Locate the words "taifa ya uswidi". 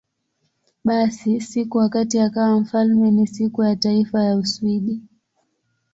3.75-5.01